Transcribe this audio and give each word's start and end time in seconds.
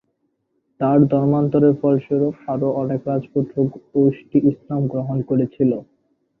তাঁর 0.79 0.99
ধর্মান্তরের 1.11 1.73
ফলস্বরূপ, 1.81 2.35
আরও 2.47 2.67
অনেক 2.81 2.99
রাজপুত 3.07 3.45
গোষ্ঠী 3.93 4.37
ইসলাম 4.51 4.81
গ্রহণ 4.87 5.17
করেছিল। 5.29 5.71